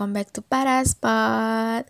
welcome 0.00 0.16
back 0.16 0.32
to 0.32 0.40
Paraspot. 0.40 1.84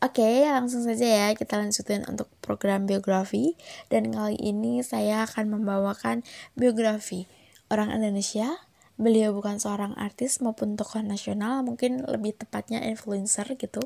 Oke, 0.00 0.48
langsung 0.48 0.80
saja 0.80 1.04
ya 1.04 1.28
kita 1.36 1.60
lanjutin 1.60 2.08
untuk 2.08 2.32
program 2.40 2.88
biografi. 2.88 3.52
Dan 3.92 4.16
kali 4.16 4.40
ini 4.40 4.80
saya 4.80 5.28
akan 5.28 5.60
membawakan 5.60 6.24
biografi 6.56 7.28
orang 7.68 7.92
Indonesia. 7.92 8.48
Beliau 8.96 9.36
bukan 9.36 9.60
seorang 9.60 9.92
artis 10.00 10.40
maupun 10.40 10.72
tokoh 10.72 11.04
nasional, 11.04 11.60
mungkin 11.60 12.00
lebih 12.08 12.32
tepatnya 12.40 12.80
influencer 12.80 13.44
gitu. 13.60 13.84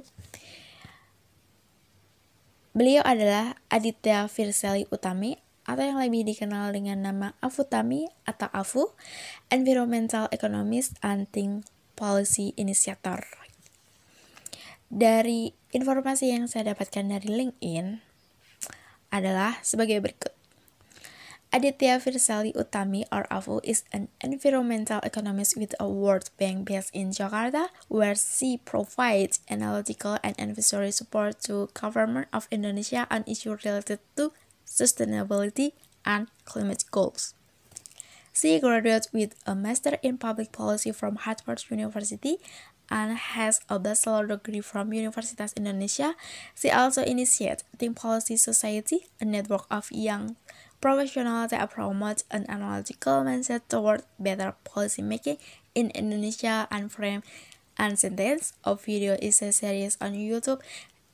Beliau 2.78 3.02
adalah 3.02 3.58
Aditya 3.74 4.30
Firseli 4.30 4.86
Utami 4.94 5.34
atau 5.66 5.82
yang 5.82 5.98
lebih 5.98 6.22
dikenal 6.30 6.70
dengan 6.70 7.02
nama 7.02 7.34
Afutami 7.42 8.06
atau 8.22 8.46
Afu, 8.54 8.94
Environmental 9.50 10.30
Economist 10.30 10.94
and 11.02 11.26
Think 11.34 11.66
Policy 11.98 12.54
Initiator. 12.54 13.43
Dari 14.94 15.50
informasi 15.74 16.30
yang 16.30 16.46
saya 16.46 16.70
dapatkan 16.70 17.10
dari 17.10 17.26
LinkedIn 17.26 17.98
adalah 19.10 19.58
sebagai 19.66 19.98
berikut. 19.98 20.30
Aditya 21.50 21.98
Firsali 21.98 22.54
Utami 22.54 23.02
or 23.10 23.26
Afu 23.30 23.58
is 23.66 23.82
an 23.90 24.06
environmental 24.22 24.98
economist 25.02 25.58
with 25.58 25.74
a 25.82 25.86
World 25.86 26.30
Bank 26.38 26.70
based 26.70 26.94
in 26.94 27.10
Jakarta, 27.10 27.74
where 27.86 28.14
she 28.14 28.58
provides 28.62 29.42
analytical 29.50 30.18
and 30.22 30.38
advisory 30.38 30.90
support 30.90 31.42
to 31.46 31.70
government 31.74 32.30
of 32.30 32.50
Indonesia 32.54 33.06
on 33.10 33.22
issues 33.26 33.62
related 33.66 33.98
to 34.14 34.30
sustainability, 34.74 35.72
and 36.04 36.28
climate 36.44 36.84
goals. 36.90 37.34
She 38.32 38.58
graduated 38.58 39.08
with 39.12 39.34
a 39.46 39.54
Master 39.54 39.96
in 40.02 40.18
Public 40.18 40.50
Policy 40.50 40.90
from 40.90 41.16
Harvard 41.22 41.62
University 41.70 42.38
and 42.90 43.16
has 43.16 43.60
a 43.68 43.78
bachelor 43.78 44.26
degree 44.26 44.60
from 44.60 44.90
Universitas 44.90 45.56
Indonesia. 45.56 46.14
She 46.54 46.70
also 46.70 47.02
initiated 47.02 47.64
Think 47.78 47.96
Policy 47.96 48.36
Society, 48.36 49.06
a 49.20 49.24
network 49.24 49.66
of 49.70 49.90
young 49.90 50.36
professionals 50.80 51.50
that 51.50 51.70
promote 51.70 52.24
an 52.30 52.44
analytical 52.48 53.24
mindset 53.24 53.62
toward 53.68 54.02
better 54.18 54.54
policymaking 54.68 55.38
in 55.74 55.90
Indonesia 55.96 56.68
and 56.70 56.92
frame 56.92 57.22
and 57.78 57.98
sentence 57.98 58.52
of 58.64 58.84
video 58.84 59.16
is 59.20 59.42
a 59.42 59.50
series 59.52 59.96
on 60.00 60.12
YouTube 60.12 60.60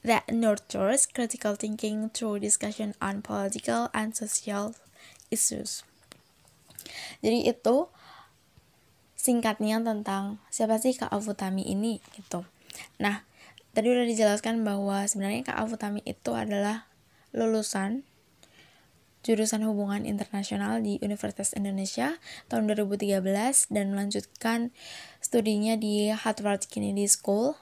that 0.03 0.29
nurtures 0.29 1.07
critical 1.07 1.55
thinking 1.55 2.11
through 2.11 2.41
discussion 2.41 2.95
on 3.01 3.23
political 3.23 3.89
and 3.93 4.17
social 4.17 4.75
issues. 5.31 5.85
Jadi 7.21 7.47
itu 7.53 7.87
singkatnya 9.21 9.77
tentang 9.85 10.41
siapa 10.49 10.81
sih 10.81 10.97
Kak 10.97 11.13
Avutami 11.13 11.69
ini 11.69 12.01
gitu. 12.17 12.49
Nah, 12.97 13.29
tadi 13.77 13.93
udah 13.93 14.09
dijelaskan 14.09 14.65
bahwa 14.65 15.05
sebenarnya 15.05 15.53
Kak 15.53 15.61
Avutami 15.61 16.01
itu 16.09 16.33
adalah 16.33 16.89
lulusan 17.37 18.09
jurusan 19.21 19.61
hubungan 19.69 20.09
internasional 20.09 20.81
di 20.81 20.97
Universitas 21.05 21.53
Indonesia 21.53 22.17
tahun 22.49 22.73
2013 22.73 23.21
dan 23.69 23.93
melanjutkan 23.93 24.73
studinya 25.21 25.77
di 25.77 26.09
Harvard 26.09 26.65
Kennedy 26.73 27.05
School 27.05 27.61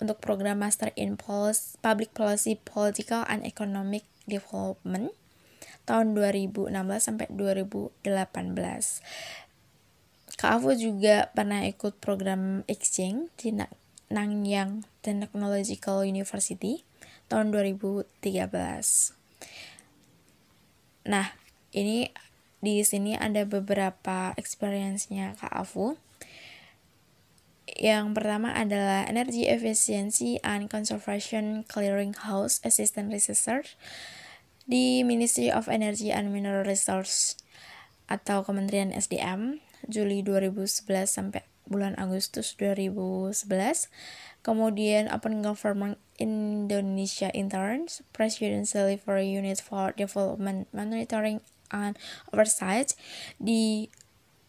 untuk 0.00 0.16
program 0.24 0.64
Master 0.64 0.96
in 0.96 1.20
Public 1.20 2.16
Policy, 2.16 2.56
Political 2.56 3.28
and 3.28 3.44
Economic 3.44 4.08
Development 4.24 5.12
tahun 5.84 6.16
2016 6.16 6.72
sampai 6.96 7.28
2018. 7.28 8.00
Kak 10.34 10.60
Afu 10.60 10.74
juga 10.74 11.30
pernah 11.30 11.62
ikut 11.62 12.02
program 12.02 12.66
exchange 12.66 13.30
di 13.38 13.54
Nanyang 14.10 14.82
Technological 14.98 16.02
University 16.02 16.82
tahun 17.30 17.54
2013. 17.54 18.10
Nah, 21.06 21.28
ini 21.70 22.10
di 22.64 22.80
sini 22.82 23.14
ada 23.14 23.46
beberapa 23.46 24.34
experience-nya 24.34 25.38
Kak 25.38 25.54
Afu. 25.54 26.00
Yang 27.74 28.16
pertama 28.18 28.54
adalah 28.56 29.06
Energy 29.06 29.46
Efficiency 29.46 30.42
and 30.42 30.66
Conservation 30.66 31.62
Clearinghouse 31.68 32.58
Assistant 32.66 33.12
Researcher 33.14 33.66
di 34.64 35.04
Ministry 35.04 35.52
of 35.52 35.68
Energy 35.68 36.08
and 36.08 36.32
Mineral 36.32 36.64
Resources 36.64 37.36
atau 38.08 38.44
Kementerian 38.44 38.92
SDM 38.92 39.60
Juli 39.88 40.24
2011 40.24 40.84
sampai 41.08 41.42
bulan 41.68 41.96
Agustus 41.96 42.52
2011. 42.56 43.88
Kemudian 44.44 45.08
Open 45.08 45.40
Government 45.40 45.96
Indonesia 46.20 47.32
Interns 47.32 48.04
Presidential 48.12 48.86
Delivery 48.86 49.32
Unit 49.32 49.58
for 49.58 49.96
Development 49.96 50.68
Monitoring 50.70 51.40
and 51.72 51.96
Oversight 52.30 52.92
di 53.40 53.88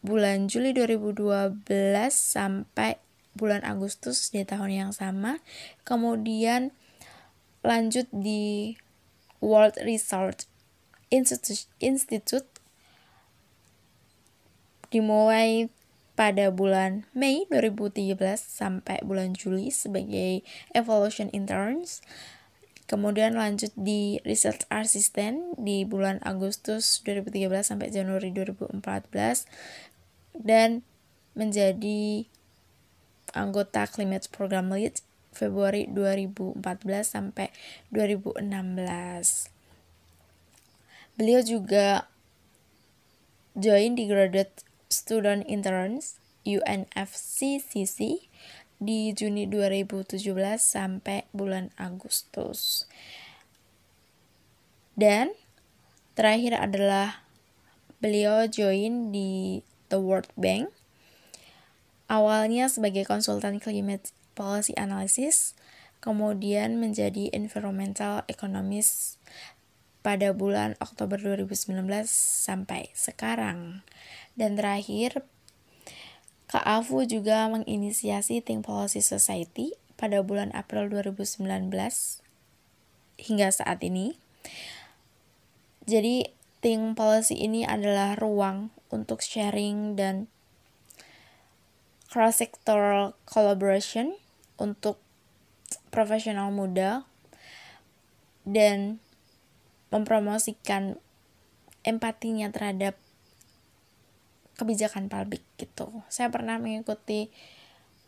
bulan 0.03 0.51
Juli 0.51 0.75
2012 0.75 1.65
sampai 2.11 2.99
bulan 3.33 3.63
Agustus 3.63 4.29
di 4.29 4.43
tahun 4.43 4.71
yang 4.71 4.91
sama. 4.91 5.39
Kemudian 5.87 6.75
lanjut 7.65 8.05
di 8.13 8.75
World 9.41 9.79
Research 9.81 10.45
Institute 11.09 12.54
dimulai 14.95 15.67
pada 16.15 16.47
bulan 16.47 17.03
Mei 17.11 17.43
2013 17.51 18.15
sampai 18.39 19.03
bulan 19.03 19.35
Juli 19.35 19.67
sebagai 19.67 20.47
evaluation 20.71 21.27
interns. 21.35 21.99
Kemudian 22.87 23.35
lanjut 23.35 23.75
di 23.75 24.23
research 24.23 24.63
assistant 24.71 25.59
di 25.59 25.83
bulan 25.83 26.23
Agustus 26.23 27.03
2013 27.03 27.75
sampai 27.75 27.91
Januari 27.91 28.31
2014 28.31 28.79
dan 30.39 30.87
menjadi 31.35 32.23
anggota 33.35 33.83
Climate 33.89 34.31
Program 34.31 34.71
Lead 34.71 35.03
Februari 35.35 35.91
2014 35.91 36.63
sampai 37.03 37.51
2016. 37.91 39.51
Beliau 41.19 41.41
juga 41.43 42.07
join 43.55 43.95
di 43.99 44.07
Graduate 44.07 44.64
Student 44.87 45.47
Interns 45.49 46.19
UNFCCC 46.45 48.29
di 48.77 48.99
Juni 49.15 49.49
2017 49.49 50.21
sampai 50.61 51.25
bulan 51.33 51.73
Agustus. 51.79 52.85
Dan 54.95 55.33
terakhir 56.13 56.55
adalah 56.55 57.25
beliau 57.99 58.45
join 58.47 59.09
di 59.11 59.63
The 59.89 59.99
World 59.99 60.29
Bank 60.37 60.71
Awalnya 62.05 62.69
sebagai 62.69 63.01
konsultan 63.01 63.57
climate 63.57 64.13
policy 64.37 64.77
analysis, 64.77 65.57
kemudian 66.05 66.77
menjadi 66.77 67.33
environmental 67.33 68.21
economist 68.29 69.17
pada 70.05 70.29
bulan 70.29 70.77
Oktober 70.77 71.17
2019 71.17 71.81
sampai 72.45 72.93
sekarang. 72.93 73.81
Dan 74.35 74.59
terakhir, 74.59 75.23
Kak 76.51 76.63
Afu 76.63 77.07
juga 77.07 77.47
menginisiasi 77.47 78.43
Think 78.43 78.67
Policy 78.67 78.99
Society 78.99 79.73
pada 79.95 80.19
bulan 80.19 80.51
April 80.51 80.91
2019 80.91 81.71
hingga 83.15 83.47
saat 83.47 83.79
ini. 83.79 84.19
Jadi, 85.87 86.35
Think 86.59 86.99
Policy 86.99 87.39
ini 87.39 87.63
adalah 87.63 88.19
ruang 88.19 88.75
untuk 88.91 89.23
sharing 89.23 89.95
dan 89.95 90.27
cross-sectoral 92.11 93.15
collaboration 93.27 94.15
untuk 94.55 94.99
profesional 95.91 96.51
muda 96.51 97.07
dan 98.43 98.99
mempromosikan 99.91 100.99
empatinya 101.83 102.51
terhadap 102.51 102.99
kebijakan 104.55 105.11
publik 105.11 105.43
gitu. 105.59 106.03
Saya 106.07 106.31
pernah 106.31 106.59
mengikuti 106.59 107.31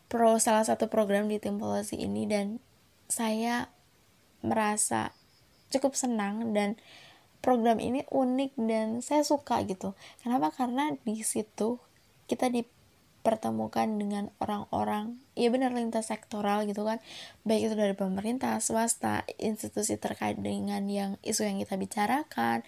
pro 0.08 0.40
salah 0.40 0.64
satu 0.64 0.88
program 0.88 1.28
di 1.28 1.38
tim 1.38 1.60
polisi 1.60 2.00
ini 2.00 2.24
dan 2.28 2.64
saya 3.12 3.68
merasa 4.44 5.12
cukup 5.72 5.96
senang 6.00 6.56
dan 6.56 6.80
program 7.44 7.80
ini 7.84 8.08
unik 8.08 8.56
dan 8.56 9.04
saya 9.04 9.24
suka 9.28 9.62
gitu. 9.68 9.94
Kenapa? 10.24 10.52
Karena 10.56 10.96
di 11.04 11.20
situ 11.24 11.80
kita 12.28 12.48
di 12.48 12.64
dipertemukan 13.28 14.00
dengan 14.00 14.32
orang-orang 14.40 15.20
ya 15.36 15.52
benar 15.52 15.76
lintas 15.76 16.08
sektoral 16.08 16.64
gitu 16.64 16.88
kan 16.88 17.04
baik 17.44 17.68
itu 17.68 17.76
dari 17.76 17.92
pemerintah 17.92 18.56
swasta 18.64 19.28
institusi 19.36 20.00
terkait 20.00 20.40
dengan 20.40 20.88
yang 20.88 21.20
isu 21.28 21.44
yang 21.44 21.60
kita 21.60 21.76
bicarakan 21.76 22.64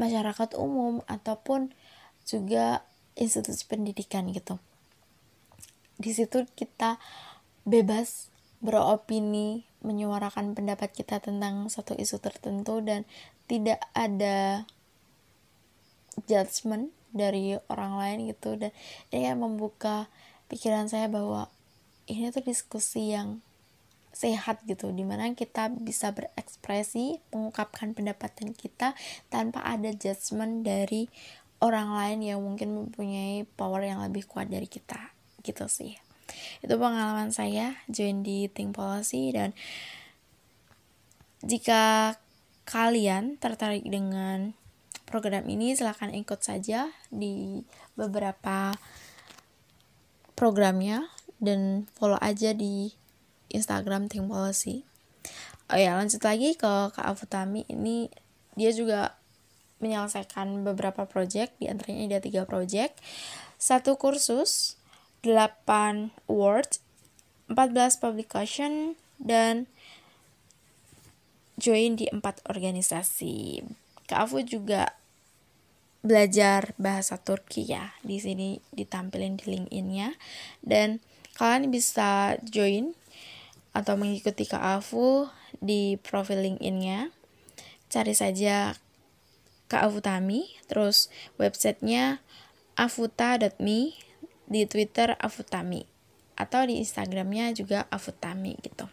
masyarakat 0.00 0.56
umum 0.56 1.04
ataupun 1.04 1.76
juga 2.24 2.80
institusi 3.14 3.64
pendidikan 3.66 4.30
gitu. 4.30 4.58
Di 5.98 6.10
situ 6.10 6.46
kita 6.58 6.98
bebas 7.62 8.28
beropini 8.64 9.68
menyuarakan 9.84 10.56
pendapat 10.56 10.90
kita 10.96 11.20
tentang 11.20 11.68
satu 11.68 11.92
isu 11.94 12.18
tertentu 12.18 12.80
dan 12.80 13.04
tidak 13.44 13.78
ada 13.92 14.64
judgement 16.24 16.88
dari 17.12 17.60
orang 17.68 17.92
lain 18.00 18.18
gitu. 18.32 18.56
Dan 18.56 18.72
ini 19.12 19.28
kayak 19.28 19.38
membuka 19.38 20.08
pikiran 20.48 20.88
saya 20.88 21.06
bahwa 21.06 21.52
ini 22.08 22.32
tuh 22.32 22.44
diskusi 22.44 23.12
yang 23.12 23.44
sehat 24.14 24.62
gitu 24.70 24.94
di 24.94 25.02
mana 25.02 25.26
kita 25.34 25.74
bisa 25.74 26.14
berekspresi 26.14 27.18
mengungkapkan 27.34 27.98
pendapatan 27.98 28.54
kita 28.54 28.94
tanpa 29.26 29.66
ada 29.66 29.90
judgement 29.90 30.62
dari 30.62 31.10
orang 31.64 31.96
lain 31.96 32.20
yang 32.20 32.40
mungkin 32.44 32.76
mempunyai 32.76 33.48
power 33.56 33.80
yang 33.80 34.04
lebih 34.04 34.28
kuat 34.28 34.52
dari 34.52 34.68
kita 34.68 35.00
gitu 35.40 35.64
sih 35.64 35.96
itu 36.60 36.74
pengalaman 36.76 37.32
saya 37.32 37.80
join 37.88 38.20
di 38.20 38.48
Think 38.52 38.76
Policy 38.76 39.32
dan 39.32 39.56
jika 41.44 42.16
kalian 42.64 43.36
tertarik 43.36 43.84
dengan 43.84 44.56
program 45.04 45.44
ini 45.44 45.76
silahkan 45.76 46.08
ikut 46.12 46.40
saja 46.40 46.88
di 47.12 47.60
beberapa 47.92 48.72
programnya 50.32 51.12
dan 51.38 51.84
follow 51.92 52.16
aja 52.24 52.56
di 52.56 52.96
Instagram 53.52 54.08
Think 54.08 54.32
Policy. 54.32 54.82
Oh 55.68 55.78
ya, 55.78 55.96
lanjut 55.96 56.20
lagi 56.24 56.56
ke 56.56 56.92
Kak 56.92 57.04
Afutami 57.04 57.68
ini 57.68 58.08
dia 58.56 58.72
juga 58.72 59.16
menyelesaikan 59.82 60.62
beberapa 60.62 61.06
project, 61.08 61.56
di 61.58 61.66
antaranya 61.70 62.16
ada 62.16 62.20
tiga 62.22 62.42
project, 62.46 62.98
satu 63.58 63.96
kursus, 63.96 64.76
8 65.24 66.12
award, 66.28 66.78
14 67.48 68.02
publication, 68.02 68.94
dan 69.16 69.66
join 71.56 71.94
di 71.94 72.10
empat 72.10 72.42
organisasi. 72.50 73.62
Kak 74.04 74.28
Afu 74.28 74.44
juga 74.44 74.92
belajar 76.04 76.76
bahasa 76.76 77.16
Turki 77.16 77.64
ya. 77.64 77.96
Di 78.04 78.20
sini 78.20 78.60
ditampilin 78.76 79.40
di 79.40 79.44
LinkedIn-nya 79.56 80.12
dan 80.60 81.00
kalian 81.34 81.72
bisa 81.72 82.36
join 82.44 82.92
atau 83.72 83.96
mengikuti 83.96 84.44
Kak 84.44 84.60
Afu 84.60 85.26
di 85.58 85.96
profil 85.98 86.44
LinkedIn-nya. 86.44 87.08
Cari 87.88 88.12
saja 88.12 88.76
Kak 89.74 89.90
Afutami, 89.90 90.46
terus 90.70 91.10
websitenya 91.34 92.22
afuta.me, 92.78 93.98
di 94.46 94.60
Twitter 94.70 95.18
Afutami, 95.18 95.82
atau 96.38 96.62
di 96.62 96.78
Instagramnya 96.78 97.50
juga 97.58 97.90
Afutami 97.90 98.54
gitu. 98.62 98.86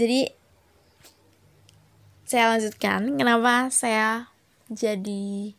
Jadi, 0.00 0.32
saya 2.24 2.56
lanjutkan, 2.56 3.20
kenapa 3.20 3.68
saya 3.68 4.32
jadi 4.72 5.52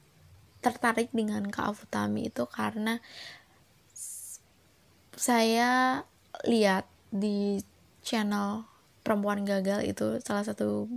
tertarik 0.66 1.14
dengan 1.14 1.46
Kak 1.54 1.78
Afutami 1.78 2.34
itu 2.34 2.50
karena 2.50 2.98
saya 5.14 6.02
lihat 6.50 6.90
di 7.14 7.62
channel 8.02 8.66
perempuan 9.06 9.46
gagal 9.46 9.86
itu 9.86 10.18
salah 10.26 10.42
satu 10.42 10.90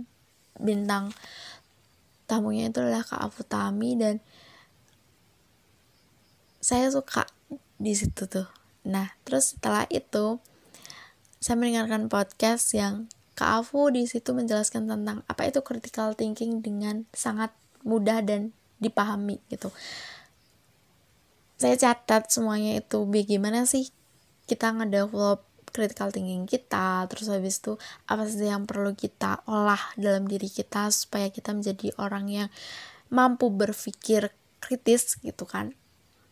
bintang 0.57 1.13
tamunya 2.27 2.67
itu 2.67 2.83
adalah 2.83 3.07
Kak 3.07 3.23
Afutami 3.23 3.95
dan 3.95 4.19
saya 6.59 6.91
suka 6.91 7.23
di 7.79 7.95
situ 7.95 8.27
tuh. 8.27 8.51
Nah, 8.83 9.15
terus 9.23 9.55
setelah 9.55 9.87
itu 9.87 10.43
saya 11.39 11.55
mendengarkan 11.55 12.11
podcast 12.11 12.75
yang 12.75 13.07
Kak 13.39 13.63
Afu 13.63 13.87
di 13.87 14.03
situ 14.03 14.35
menjelaskan 14.35 14.91
tentang 14.91 15.23
apa 15.31 15.47
itu 15.47 15.63
critical 15.63 16.11
thinking 16.11 16.59
dengan 16.59 17.07
sangat 17.15 17.55
mudah 17.87 18.19
dan 18.19 18.51
dipahami 18.83 19.39
gitu. 19.47 19.71
Saya 21.55 21.79
catat 21.79 22.27
semuanya 22.27 22.83
itu 22.83 23.07
bagaimana 23.07 23.63
sih 23.63 23.87
kita 24.51 24.75
ngedevelop 24.75 25.46
critical 25.71 26.09
thinking 26.09 26.47
kita 26.47 27.05
terus 27.11 27.29
habis 27.29 27.59
itu 27.59 27.75
apa 28.09 28.25
sih 28.25 28.47
yang 28.47 28.65
perlu 28.65 28.95
kita 28.95 29.45
olah 29.45 29.79
dalam 29.99 30.25
diri 30.25 30.47
kita 30.47 30.89
supaya 30.89 31.29
kita 31.29 31.53
menjadi 31.53 31.93
orang 31.99 32.25
yang 32.31 32.49
mampu 33.11 33.51
berpikir 33.51 34.31
kritis 34.59 35.15
gitu 35.23 35.47
kan. 35.47 35.75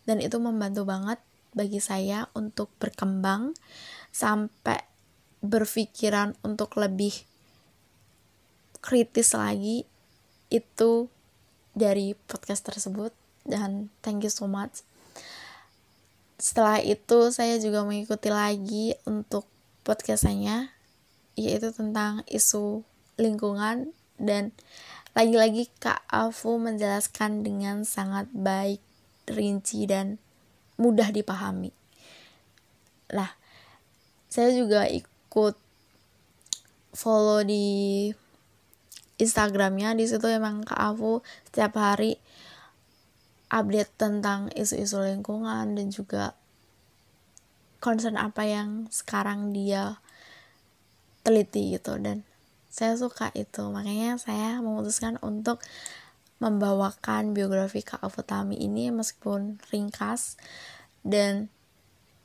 Dan 0.06 0.22
itu 0.22 0.38
membantu 0.38 0.86
banget 0.86 1.18
bagi 1.56 1.80
saya 1.80 2.28
untuk 2.36 2.70
berkembang 2.78 3.56
sampai 4.12 4.84
berpikiran 5.40 6.36
untuk 6.44 6.76
lebih 6.78 7.26
kritis 8.84 9.34
lagi 9.34 9.88
itu 10.54 11.10
dari 11.74 12.14
podcast 12.28 12.70
tersebut. 12.70 13.16
Dan 13.46 13.94
thank 14.02 14.26
you 14.26 14.34
so 14.34 14.50
much 14.50 14.86
setelah 16.36 16.84
itu 16.84 17.32
saya 17.32 17.56
juga 17.60 17.88
mengikuti 17.88 18.28
lagi 18.28 18.92
untuk 19.08 19.48
podcastnya 19.88 20.76
yaitu 21.36 21.72
tentang 21.72 22.24
isu 22.28 22.84
lingkungan 23.20 23.92
dan 24.20 24.56
lagi-lagi 25.16 25.72
Kak 25.80 26.04
Afu 26.12 26.60
menjelaskan 26.60 27.44
dengan 27.44 27.88
sangat 27.88 28.28
baik, 28.36 28.84
rinci 29.32 29.88
dan 29.88 30.20
mudah 30.76 31.08
dipahami. 31.12 31.72
Lah, 33.16 33.32
saya 34.28 34.52
juga 34.52 34.92
ikut 34.92 35.56
follow 36.92 37.48
di 37.48 38.12
Instagramnya 39.16 39.96
di 39.96 40.04
situ 40.04 40.28
emang 40.28 40.68
Kak 40.68 40.80
Afu 40.80 41.24
setiap 41.48 41.80
hari 41.80 42.20
update 43.56 43.96
tentang 43.96 44.52
isu-isu 44.52 45.00
lingkungan 45.00 45.80
dan 45.80 45.88
juga 45.88 46.36
concern 47.80 48.20
apa 48.20 48.44
yang 48.44 48.92
sekarang 48.92 49.56
dia 49.56 50.04
teliti 51.24 51.80
gitu. 51.80 51.96
Dan 51.96 52.28
saya 52.68 53.00
suka 53.00 53.32
itu. 53.32 53.64
Makanya 53.72 54.20
saya 54.20 54.60
memutuskan 54.60 55.16
untuk 55.24 55.64
membawakan 56.44 57.32
biografi 57.32 57.80
Kak 57.80 58.04
Afutami 58.04 58.60
ini 58.60 58.92
meskipun 58.92 59.64
ringkas 59.72 60.36
dan 61.08 61.48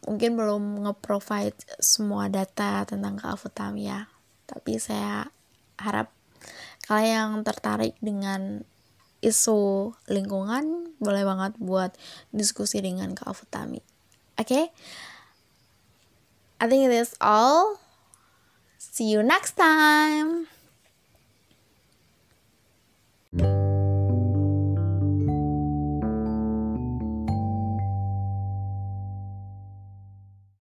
mungkin 0.03 0.35
belum 0.35 0.83
nge-provide 0.83 1.55
semua 1.79 2.27
data 2.27 2.83
tentang 2.83 3.15
Kak 3.15 3.39
Afutami 3.39 3.87
ya. 3.87 4.11
Tapi 4.51 4.83
saya 4.83 5.31
harap 5.79 6.11
kalian 6.91 7.39
yang 7.39 7.47
tertarik 7.47 7.95
dengan 8.03 8.67
isu 9.21 9.93
lingkungan 10.09 10.97
boleh 11.01 11.25
banget 11.25 11.53
buat 11.61 11.97
diskusi 12.33 12.81
dengan 12.81 13.13
Kak 13.17 13.29
Afutami. 13.29 13.81
Oke? 14.41 14.49
Okay? 14.49 14.65
I 16.61 16.69
think 16.69 16.85
it 16.85 16.93
is 16.93 17.17
all. 17.25 17.81
See 18.77 19.09
you 19.09 19.25
next 19.25 19.57
time. 19.57 20.60